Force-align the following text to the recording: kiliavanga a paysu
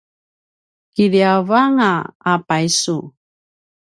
kiliavanga 0.93 1.91
a 2.31 2.33
paysu 2.47 2.97